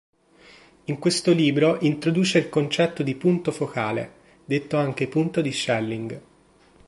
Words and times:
In 0.85 0.97
questo 0.97 1.31
libro 1.31 1.79
introduce 1.81 2.39
il 2.39 2.49
concetto 2.49 3.03
di 3.03 3.13
"punto 3.13 3.51
focale", 3.51 4.11
detto 4.43 4.75
anche 4.77 5.07
"punto 5.07 5.41
di 5.41 5.51
Schelling". 5.51 6.21